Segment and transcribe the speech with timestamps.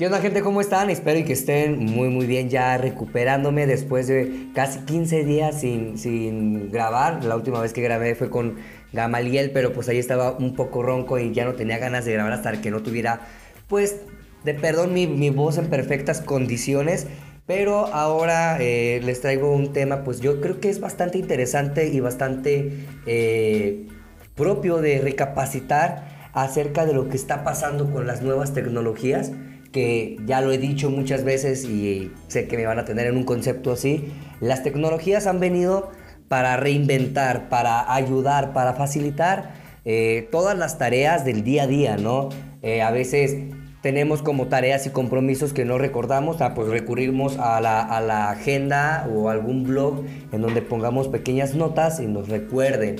[0.00, 0.40] ¿Qué onda gente?
[0.40, 0.88] ¿Cómo están?
[0.88, 6.70] Espero que estén muy muy bien ya recuperándome después de casi 15 días sin, sin
[6.72, 7.22] grabar.
[7.22, 8.56] La última vez que grabé fue con
[8.94, 12.32] Gamaliel, pero pues ahí estaba un poco ronco y ya no tenía ganas de grabar
[12.32, 13.28] hasta que no tuviera
[13.68, 13.96] pues
[14.42, 17.06] de perdón mi, mi voz en perfectas condiciones.
[17.46, 22.00] Pero ahora eh, les traigo un tema pues yo creo que es bastante interesante y
[22.00, 23.86] bastante eh,
[24.34, 29.32] propio de recapacitar acerca de lo que está pasando con las nuevas tecnologías
[29.72, 33.16] que ya lo he dicho muchas veces y sé que me van a tener en
[33.16, 35.90] un concepto así, las tecnologías han venido
[36.28, 42.28] para reinventar, para ayudar, para facilitar eh, todas las tareas del día a día, ¿no?
[42.62, 43.36] Eh, a veces
[43.82, 48.30] tenemos como tareas y compromisos que no recordamos, ah, pues recurrimos a la, a la,
[48.30, 52.96] agenda o algún blog en donde pongamos pequeñas notas y nos recuerden.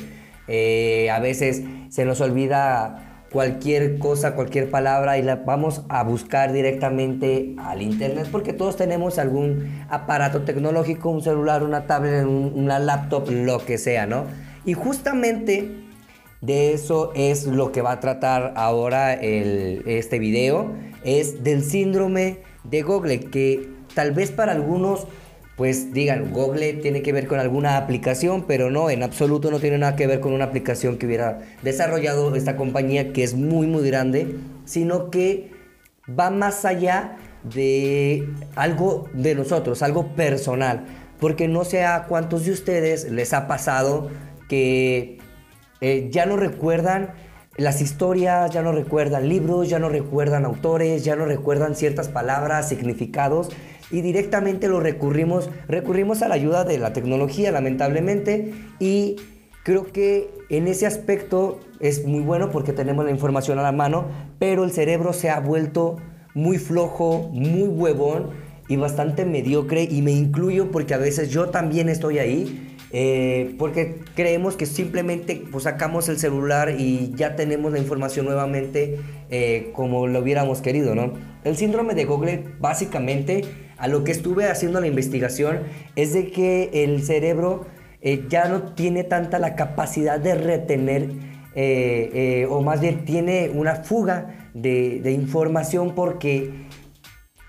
[0.48, 6.52] Eh, a veces se nos olvida cualquier cosa, cualquier palabra y la vamos a buscar
[6.52, 13.30] directamente al internet porque todos tenemos algún aparato tecnológico, un celular, una tablet, una laptop,
[13.30, 14.24] lo que sea, ¿no?
[14.64, 15.70] Y justamente
[16.40, 20.72] de eso es lo que va a tratar ahora este video,
[21.04, 25.06] es del síndrome de Google, que tal vez para algunos
[25.60, 29.76] pues digan, Google tiene que ver con alguna aplicación, pero no, en absoluto no tiene
[29.76, 33.86] nada que ver con una aplicación que hubiera desarrollado esta compañía que es muy, muy
[33.86, 35.50] grande, sino que
[36.18, 40.86] va más allá de algo de nosotros, algo personal,
[41.18, 44.08] porque no sé a cuántos de ustedes les ha pasado
[44.48, 45.18] que
[45.82, 47.12] eh, ya no recuerdan
[47.58, 52.66] las historias, ya no recuerdan libros, ya no recuerdan autores, ya no recuerdan ciertas palabras,
[52.66, 53.50] significados
[53.90, 59.16] y directamente lo recurrimos, recurrimos a la ayuda de la tecnología, lamentablemente, y
[59.64, 64.06] creo que en ese aspecto es muy bueno porque tenemos la información a la mano,
[64.38, 65.96] pero el cerebro se ha vuelto
[66.34, 68.30] muy flojo, muy huevón
[68.68, 72.66] y bastante mediocre, y me incluyo porque a veces yo también estoy ahí.
[72.92, 78.98] Eh, porque creemos que simplemente pues, sacamos el celular y ya tenemos la información nuevamente
[79.30, 81.12] eh, como lo hubiéramos querido, ¿no?
[81.44, 83.44] El síndrome de Google básicamente
[83.80, 85.60] a lo que estuve haciendo la investigación
[85.96, 87.66] es de que el cerebro
[88.02, 91.08] eh, ya no tiene tanta la capacidad de retener
[91.54, 96.66] eh, eh, o más bien tiene una fuga de, información porque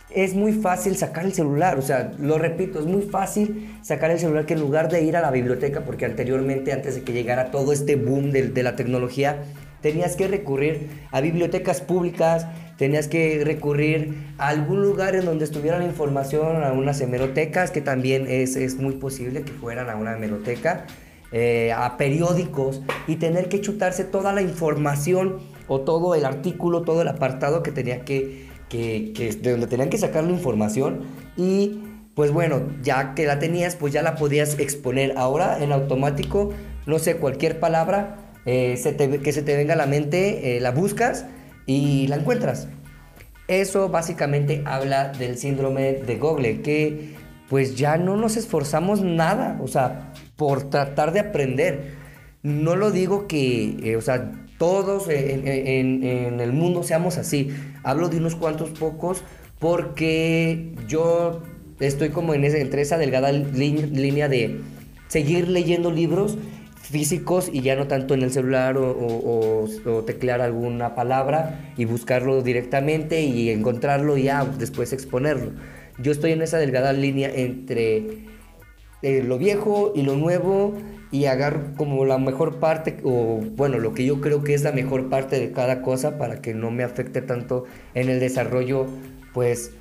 [0.09, 4.19] es muy fácil sacar el celular, o sea, lo repito, es muy fácil sacar el
[4.19, 7.52] celular que en lugar de ir a la biblioteca, porque anteriormente, antes de que llegara
[7.52, 9.44] todo este boom de la tecnología,
[9.81, 12.47] tenías que recurrir a bibliotecas públicas,
[12.78, 17.81] tenías que recurrir a algún lugar en donde estuviera la información, a unas hemerotecas, que
[17.81, 20.86] también es, es muy posible que fueran a una hemeroteca,
[21.31, 25.38] eh, a periódicos y tener que chutarse toda la información
[25.68, 29.98] o todo el artículo, todo el apartado que tenía que, que, de donde tenían que
[29.98, 31.03] sacar la información
[31.38, 31.84] y
[32.16, 35.13] pues bueno, ya que la tenías, pues ya la podías exponer.
[35.18, 36.52] Ahora en automático,
[36.86, 40.59] no sé, cualquier palabra eh, se te, que se te venga a la mente, eh,
[40.59, 41.25] la buscas
[41.66, 42.68] y la encuentras.
[43.47, 47.16] Eso básicamente habla del síndrome de Google, que
[47.50, 51.96] pues ya no nos esforzamos nada, o sea, por tratar de aprender.
[52.44, 57.50] No lo digo que, eh, o sea, todos en, el mundo seamos así.
[57.84, 59.24] Hablo de unos cuantos pocos
[59.59, 61.41] porque yo
[61.80, 64.62] estoy como en entre esa delgada línea de
[65.07, 66.38] seguir leyendo libros
[66.91, 69.68] físicos y ya no tanto en el celular o,
[70.06, 75.51] teclear alguna palabra y buscarlo directamente y encontrarlo y ya después exponerlo.
[76.00, 78.25] Yo estoy en esa delgada línea entre
[79.01, 80.75] eh, lo viejo y lo nuevo
[81.12, 84.72] y agarro como la mejor parte o bueno, lo que yo creo que es la
[84.72, 88.88] mejor parte de cada cosa para que no me afecte tanto en el desarrollo,
[89.34, 89.72] pues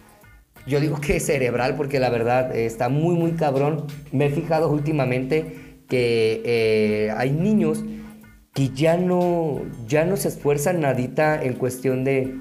[0.67, 3.87] yo digo que cerebral porque la verdad está muy muy cabrón.
[4.13, 7.85] Me he fijado últimamente que eh, hay niños
[8.55, 12.35] que ya no, ya no se esfuerzan nadita en cuestión de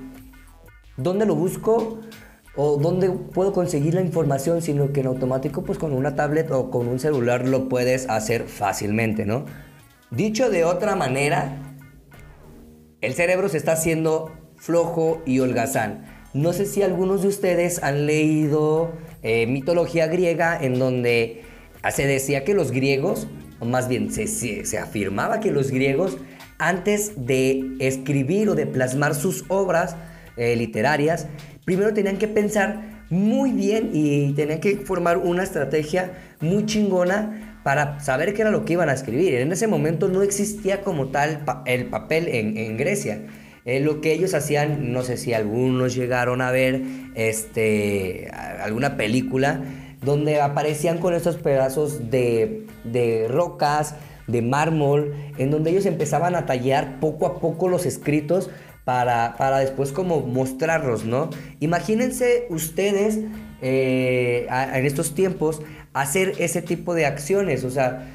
[0.96, 2.00] dónde lo busco
[2.56, 6.70] o dónde puedo conseguir la información, sino que en automático pues con una tablet o
[6.72, 9.46] con un celular lo puedes hacer fácilmente, ¿no?
[10.12, 11.76] Dicho de otra manera,
[13.02, 16.06] el cerebro se está haciendo flojo y holgazán.
[16.34, 18.92] No sé si algunos de ustedes han leído
[19.24, 21.44] eh, mitología griega en donde
[21.92, 23.28] se decía que los griegos
[23.60, 26.18] o más bien se, se, afirmaba que los griegos,
[26.58, 29.96] antes de escribir o de plasmar sus obras
[30.38, 31.28] eh, literarias,
[31.66, 38.00] primero tenían que pensar muy bien y tenían que formar una estrategia muy chingona para
[38.00, 39.36] saber qué era lo que iban a escribir.
[39.36, 43.22] En ese momento no existía como tal el papel en, en Grecia.
[43.66, 46.82] Eh, lo que ellos hacían, no sé si algunos llegaron a ver
[47.16, 49.62] este, alguna película
[50.02, 53.96] donde aparecían con estos pedazos de, de rocas,
[54.28, 58.50] de mármol, en donde ellos empezaban a tallar poco a poco los escritos
[58.86, 61.30] para, para después como mostrarlos, ¿no?
[61.60, 63.20] Imagínense ustedes
[63.62, 65.62] eh, en estos tiempos
[65.94, 68.08] hacer ese tipo de acciones, o sea,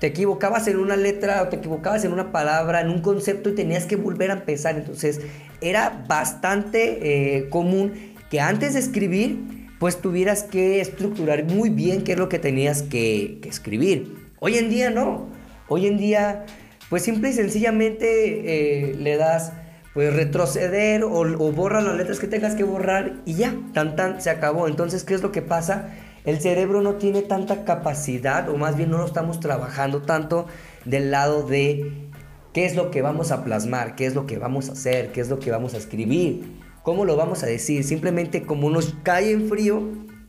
[0.00, 3.54] te equivocabas en una letra o te equivocabas en una palabra, en un concepto y
[3.54, 4.76] tenías que volver a empezar.
[4.76, 5.20] Entonces
[5.60, 12.12] era bastante eh, común que antes de escribir, pues tuvieras que estructurar muy bien qué
[12.12, 14.14] es lo que tenías que, escribir.
[14.38, 15.26] Hoy en día no.
[15.68, 16.44] Hoy en día,
[16.90, 19.54] pues simple y sencillamente eh, le das
[19.94, 24.20] pues retroceder o, o borra las letras que tengas que borrar y ya, tan tan,
[24.20, 24.68] se acabó.
[24.68, 25.88] Entonces, ¿qué es lo que pasa?
[26.26, 30.46] El cerebro no tiene tanta capacidad, o más bien no lo estamos trabajando tanto
[30.84, 32.10] del lado de
[32.52, 35.22] qué es lo que vamos a plasmar, qué es lo que vamos a hacer, qué
[35.22, 36.59] es lo que vamos a escribir,
[36.90, 37.84] cómo lo vamos a decir.
[37.84, 39.80] Simplemente como nos cae en frío,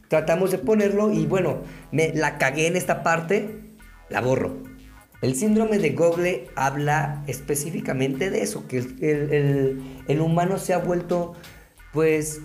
[0.09, 1.61] tratamos de ponerlo y bueno,
[1.91, 3.63] me la cagué en esta parte,
[4.09, 4.57] la borro.
[5.23, 11.33] El síndrome de Google habla específicamente de eso, que el, el humano se ha vuelto
[11.93, 12.41] pues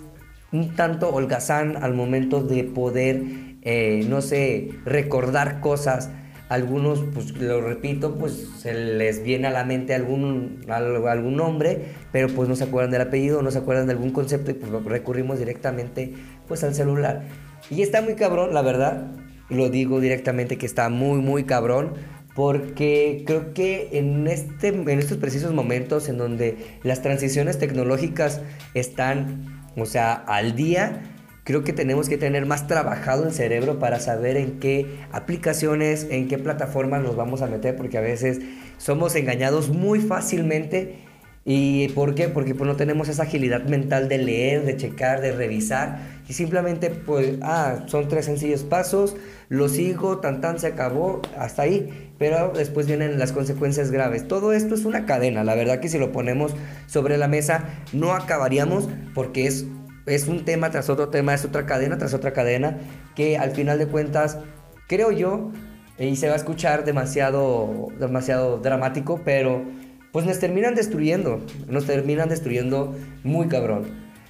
[0.51, 3.21] un tanto holgazán al momento de poder,
[3.61, 6.09] eh, no sé, recordar cosas.
[6.49, 12.29] Algunos, pues lo repito, pues se les viene a la mente algún, algún nombre, pero
[12.29, 15.39] pues no se acuerdan del apellido, no se acuerdan de algún concepto y pues recurrimos
[15.39, 16.13] directamente
[16.47, 17.23] pues al celular.
[17.69, 19.11] Y está muy cabrón, la verdad,
[19.49, 21.95] lo digo directamente que está muy, muy cabrón,
[22.33, 28.41] porque creo que en, este, en estos precisos momentos en donde las transiciones tecnológicas
[28.73, 31.01] están o sea, al día
[31.47, 36.27] creo que tenemos que tener más trabajado el cerebro para saber en qué aplicaciones, en
[36.27, 38.41] qué plataformas nos vamos a meter, porque a veces
[38.77, 40.97] somos engañados muy fácilmente.
[41.45, 42.27] ¿Y por qué?
[42.27, 46.01] Porque pues, no tenemos esa agilidad mental de leer, de checar, de revisar.
[46.27, 49.15] Y simplemente, pues, ah, son tres sencillos pasos,
[49.47, 52.11] lo sigo, tan tan se acabó, hasta ahí.
[52.19, 54.27] Pero después vienen las consecuencias graves.
[54.27, 55.45] Todo esto es una cadena.
[55.45, 56.53] La verdad que si lo ponemos
[56.87, 59.65] sobre la mesa, no acabaríamos porque es,
[60.07, 62.79] es un tema tras otro tema, es otra cadena tras otra cadena,
[63.15, 64.39] que al final de cuentas,
[64.87, 65.51] creo yo,
[65.99, 69.63] y se va a escuchar demasiado, demasiado dramático, pero
[70.11, 73.85] pues nos terminan destruyendo, nos terminan destruyendo muy cabrón.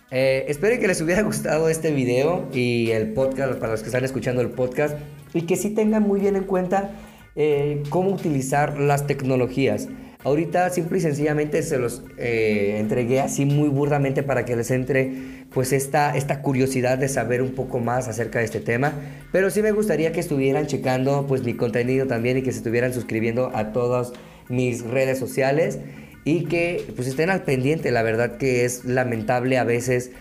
[0.10, 4.04] Eh, espero que les hubiera gustado este video y el podcast, para los que están
[4.04, 4.98] escuchando el podcast,
[5.34, 6.92] y que sí tengan muy bien en cuenta
[7.36, 9.88] eh, cómo utilizar las tecnologías.
[10.24, 15.46] Ahorita simple y sencillamente se los eh, entregué así muy burdamente para que les entre
[15.54, 18.94] pues esta, esta curiosidad de saber un poco más acerca de este tema.
[19.32, 22.94] Pero sí me gustaría que estuvieran checando pues mi contenido también y que se estuvieran
[22.94, 24.14] suscribiendo a todas
[24.50, 25.80] mis redes sociales
[26.24, 27.92] y que pues estén al pendiente.
[27.92, 30.12] La verdad que es lamentable a veces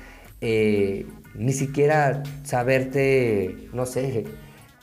[0.41, 4.25] eh, ni siquiera saberte, no sé,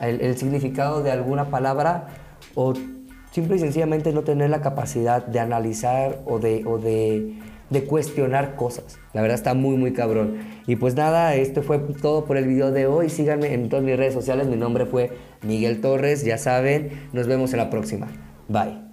[0.00, 2.08] el, significado de alguna palabra
[2.54, 2.74] o
[3.34, 7.34] simple y sencillamente no tener la capacidad de analizar o de, o de,
[7.88, 9.00] cuestionar cosas.
[9.12, 10.36] La verdad está muy, muy cabrón.
[10.68, 13.10] Y pues nada, esto fue todo por el video de hoy.
[13.10, 14.46] Síganme en todas mis redes sociales.
[14.46, 15.10] Mi nombre fue
[15.42, 17.08] Miguel Torres, ya saben.
[17.12, 18.06] Nos vemos en la próxima.
[18.46, 18.83] Bye.